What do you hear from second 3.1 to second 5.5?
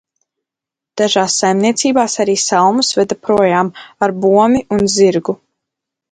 projām ar bomi un zirgu.